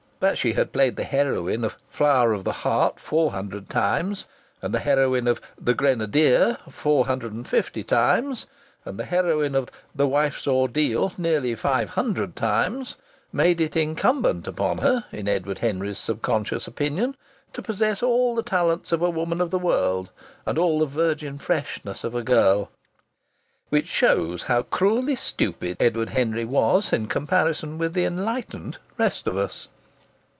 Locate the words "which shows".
23.69-24.43